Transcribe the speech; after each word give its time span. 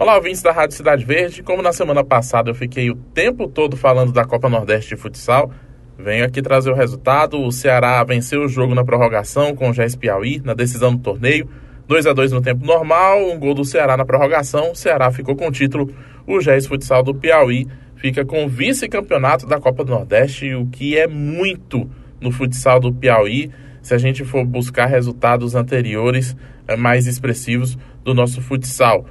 Olá, 0.00 0.14
ouvintes 0.14 0.40
da 0.40 0.52
Rádio 0.52 0.76
Cidade 0.76 1.04
Verde. 1.04 1.42
Como 1.42 1.60
na 1.60 1.72
semana 1.72 2.04
passada 2.04 2.48
eu 2.48 2.54
fiquei 2.54 2.88
o 2.88 2.94
tempo 2.94 3.48
todo 3.48 3.76
falando 3.76 4.12
da 4.12 4.24
Copa 4.24 4.48
Nordeste 4.48 4.94
de 4.94 5.00
Futsal, 5.00 5.50
venho 5.98 6.24
aqui 6.24 6.40
trazer 6.40 6.70
o 6.70 6.74
resultado. 6.74 7.42
O 7.42 7.50
Ceará 7.50 8.04
venceu 8.04 8.42
o 8.42 8.48
jogo 8.48 8.76
na 8.76 8.84
prorrogação 8.84 9.56
com 9.56 9.70
o 9.70 9.74
Jés 9.74 9.96
Piauí 9.96 10.40
na 10.44 10.54
decisão 10.54 10.94
do 10.94 11.02
torneio. 11.02 11.48
2 11.88 12.06
a 12.06 12.12
2 12.12 12.30
no 12.30 12.40
tempo 12.40 12.64
normal, 12.64 13.28
um 13.28 13.40
gol 13.40 13.54
do 13.54 13.64
Ceará 13.64 13.96
na 13.96 14.04
prorrogação. 14.04 14.70
O 14.70 14.76
Ceará 14.76 15.10
ficou 15.10 15.34
com 15.34 15.48
o 15.48 15.50
título. 15.50 15.92
O 16.28 16.40
Jés 16.40 16.64
Futsal 16.64 17.02
do 17.02 17.12
Piauí 17.12 17.66
fica 17.96 18.24
com 18.24 18.44
o 18.44 18.48
vice-campeonato 18.48 19.48
da 19.48 19.58
Copa 19.58 19.82
do 19.82 19.90
Nordeste, 19.90 20.54
o 20.54 20.66
que 20.66 20.96
é 20.96 21.08
muito 21.08 21.90
no 22.20 22.30
futsal 22.30 22.78
do 22.78 22.94
Piauí, 22.94 23.50
se 23.82 23.94
a 23.94 23.98
gente 23.98 24.24
for 24.24 24.44
buscar 24.44 24.86
resultados 24.86 25.56
anteriores 25.56 26.36
eh, 26.68 26.76
mais 26.76 27.08
expressivos 27.08 27.76
do 28.04 28.14
nosso 28.14 28.40
futsal. 28.40 29.04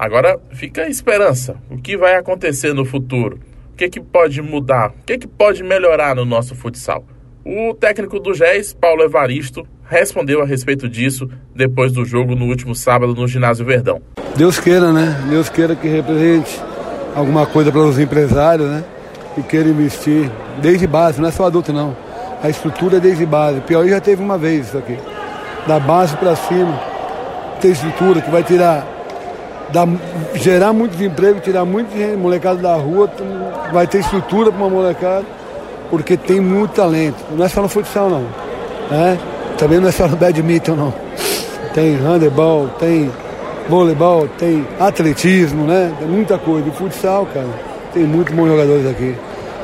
Agora 0.00 0.40
fica 0.52 0.84
a 0.84 0.88
esperança. 0.88 1.56
O 1.70 1.76
que 1.76 1.94
vai 1.94 2.16
acontecer 2.16 2.72
no 2.72 2.86
futuro? 2.86 3.38
O 3.70 3.76
que, 3.76 3.86
que 3.86 4.00
pode 4.00 4.40
mudar? 4.40 4.92
O 4.92 5.04
que, 5.04 5.18
que 5.18 5.26
pode 5.26 5.62
melhorar 5.62 6.16
no 6.16 6.24
nosso 6.24 6.54
futsal? 6.54 7.04
O 7.44 7.74
técnico 7.74 8.18
do 8.18 8.32
GES, 8.32 8.72
Paulo 8.72 9.02
Evaristo, 9.02 9.62
respondeu 9.84 10.40
a 10.40 10.46
respeito 10.46 10.88
disso 10.88 11.28
depois 11.54 11.92
do 11.92 12.02
jogo 12.02 12.34
no 12.34 12.46
último 12.46 12.74
sábado 12.74 13.14
no 13.14 13.28
Ginásio 13.28 13.66
Verdão. 13.66 14.00
Deus 14.34 14.58
queira, 14.58 14.90
né? 14.90 15.22
Deus 15.28 15.50
queira 15.50 15.76
que 15.76 15.86
represente 15.86 16.58
alguma 17.14 17.44
coisa 17.44 17.70
para 17.70 17.82
os 17.82 17.98
empresários, 17.98 18.70
né? 18.70 18.82
Que 19.34 19.42
queiram 19.42 19.68
investir 19.68 20.30
desde 20.62 20.86
base, 20.86 21.20
não 21.20 21.28
é 21.28 21.32
só 21.32 21.44
adulto 21.44 21.74
não. 21.74 21.94
A 22.42 22.48
estrutura 22.48 22.96
é 22.96 23.00
desde 23.00 23.26
base. 23.26 23.60
Piauí 23.60 23.90
já 23.90 24.00
teve 24.00 24.22
uma 24.22 24.38
vez 24.38 24.68
isso 24.68 24.78
aqui. 24.78 24.96
Da 25.68 25.78
base 25.78 26.16
para 26.16 26.34
cima, 26.36 26.80
tem 27.60 27.72
estrutura 27.72 28.22
que 28.22 28.30
vai 28.30 28.42
tirar 28.42 28.99
dar, 29.72 29.88
gerar 30.34 30.72
muitos 30.72 31.00
empregos, 31.00 31.42
tirar 31.42 31.64
muita 31.64 31.96
molecada 32.16 32.60
da 32.60 32.74
rua, 32.74 33.10
vai 33.72 33.86
ter 33.86 33.98
estrutura 33.98 34.50
para 34.50 34.60
uma 34.60 34.70
molecada, 34.70 35.24
porque 35.90 36.16
tem 36.16 36.40
muito 36.40 36.72
talento. 36.72 37.16
Não 37.36 37.44
é 37.44 37.48
só 37.48 37.62
no 37.62 37.68
futsal 37.68 38.08
não. 38.08 38.24
Né? 38.90 39.18
Também 39.58 39.80
não 39.80 39.88
é 39.88 39.92
só 39.92 40.06
no 40.06 40.16
badminton 40.16 40.74
não. 40.74 40.94
Tem 41.74 41.96
handebol, 41.96 42.68
tem 42.78 43.10
voleibol, 43.68 44.26
tem 44.36 44.66
atletismo, 44.78 45.64
né? 45.64 45.92
Tem 45.98 46.08
muita 46.08 46.36
coisa. 46.36 46.62
De 46.62 46.76
futsal, 46.76 47.26
cara, 47.32 47.46
tem 47.94 48.04
muitos 48.04 48.34
bons 48.34 48.48
jogadores 48.48 48.86
aqui. 48.90 49.14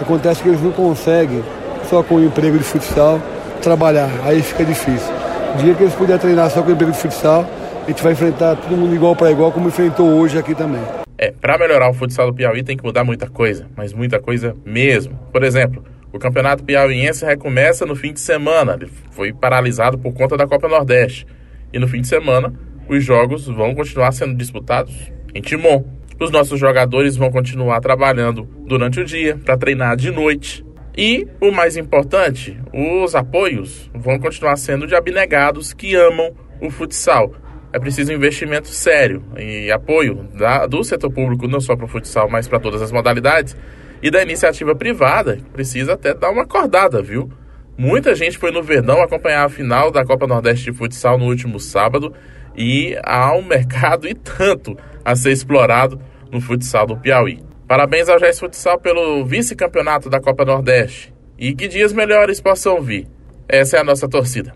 Acontece 0.00 0.42
que 0.42 0.48
eles 0.48 0.62
não 0.62 0.70
conseguem, 0.72 1.42
só 1.90 2.02
com 2.02 2.16
o 2.16 2.24
emprego 2.24 2.58
de 2.58 2.64
futsal, 2.64 3.20
trabalhar. 3.60 4.10
Aí 4.24 4.42
fica 4.42 4.64
difícil. 4.64 5.12
O 5.54 5.58
dia 5.58 5.74
que 5.74 5.82
eles 5.82 5.94
puderem 5.94 6.20
treinar 6.20 6.50
só 6.50 6.62
com 6.62 6.68
o 6.68 6.72
emprego 6.72 6.92
de 6.92 6.98
futsal, 6.98 7.44
a 7.86 7.90
gente 7.90 8.02
vai 8.02 8.12
enfrentar 8.14 8.56
todo 8.56 8.76
mundo 8.76 8.92
igual 8.96 9.14
para 9.14 9.30
igual, 9.30 9.52
como 9.52 9.68
enfrentou 9.68 10.08
hoje 10.08 10.36
aqui 10.36 10.56
também. 10.56 10.82
É, 11.16 11.30
para 11.30 11.56
melhorar 11.56 11.88
o 11.88 11.94
futsal 11.94 12.26
do 12.26 12.34
Piauí 12.34 12.64
tem 12.64 12.76
que 12.76 12.82
mudar 12.82 13.04
muita 13.04 13.30
coisa, 13.30 13.68
mas 13.76 13.92
muita 13.92 14.18
coisa 14.18 14.56
mesmo. 14.64 15.16
Por 15.32 15.44
exemplo, 15.44 15.84
o 16.12 16.18
Campeonato 16.18 16.64
Piauiense 16.64 17.24
recomeça 17.24 17.86
no 17.86 17.94
fim 17.94 18.12
de 18.12 18.18
semana, 18.18 18.74
ele 18.74 18.90
foi 19.12 19.32
paralisado 19.32 19.96
por 19.98 20.12
conta 20.12 20.36
da 20.36 20.48
Copa 20.48 20.68
Nordeste. 20.68 21.28
E 21.72 21.78
no 21.78 21.86
fim 21.86 22.00
de 22.00 22.08
semana, 22.08 22.52
os 22.88 23.04
jogos 23.04 23.46
vão 23.46 23.72
continuar 23.72 24.10
sendo 24.10 24.34
disputados 24.34 25.12
em 25.32 25.40
Timon. 25.40 25.84
Os 26.18 26.32
nossos 26.32 26.58
jogadores 26.58 27.16
vão 27.16 27.30
continuar 27.30 27.80
trabalhando 27.80 28.48
durante 28.66 28.98
o 28.98 29.04
dia 29.04 29.38
para 29.44 29.56
treinar 29.56 29.94
de 29.94 30.10
noite. 30.10 30.66
E 30.96 31.28
o 31.40 31.52
mais 31.52 31.76
importante, 31.76 32.58
os 32.74 33.14
apoios 33.14 33.88
vão 33.94 34.18
continuar 34.18 34.56
sendo 34.56 34.88
de 34.88 34.96
abnegados 34.96 35.72
que 35.72 35.94
amam 35.94 36.32
o 36.60 36.68
futsal 36.68 37.32
é 37.72 37.78
preciso 37.78 38.12
investimento 38.12 38.68
sério 38.68 39.22
e 39.36 39.70
apoio 39.70 40.28
da, 40.34 40.66
do 40.66 40.82
setor 40.82 41.10
público, 41.10 41.46
não 41.46 41.60
só 41.60 41.76
para 41.76 41.84
o 41.84 41.88
futsal, 41.88 42.28
mas 42.28 42.48
para 42.48 42.60
todas 42.60 42.80
as 42.80 42.92
modalidades, 42.92 43.56
e 44.02 44.10
da 44.10 44.22
iniciativa 44.22 44.74
privada, 44.74 45.36
que 45.36 45.50
precisa 45.50 45.94
até 45.94 46.14
dar 46.14 46.30
uma 46.30 46.42
acordada, 46.42 47.02
viu? 47.02 47.30
Muita 47.76 48.14
gente 48.14 48.38
foi 48.38 48.50
no 48.50 48.62
Verdão 48.62 49.02
acompanhar 49.02 49.44
a 49.44 49.48
final 49.48 49.90
da 49.90 50.04
Copa 50.04 50.26
Nordeste 50.26 50.70
de 50.70 50.76
Futsal 50.76 51.18
no 51.18 51.26
último 51.26 51.60
sábado 51.60 52.12
e 52.56 52.98
há 53.04 53.34
um 53.34 53.42
mercado 53.46 54.08
e 54.08 54.14
tanto 54.14 54.76
a 55.04 55.14
ser 55.14 55.32
explorado 55.32 56.00
no 56.30 56.40
futsal 56.40 56.86
do 56.86 56.96
Piauí. 56.96 57.42
Parabéns 57.68 58.08
ao 58.08 58.18
Jazz 58.18 58.38
Futsal 58.38 58.80
pelo 58.80 59.24
vice-campeonato 59.24 60.08
da 60.08 60.20
Copa 60.20 60.44
Nordeste 60.44 61.12
e 61.38 61.54
que 61.54 61.68
dias 61.68 61.92
melhores 61.92 62.40
possam 62.40 62.80
vir. 62.80 63.06
Essa 63.48 63.76
é 63.76 63.80
a 63.80 63.84
nossa 63.84 64.08
torcida. 64.08 64.54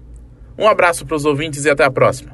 Um 0.59 0.67
abraço 0.67 1.07
para 1.07 1.17
os 1.17 1.25
ouvintes 1.25 1.65
e 1.65 1.71
até 1.71 1.85
a 1.85 1.91
próxima. 1.91 2.33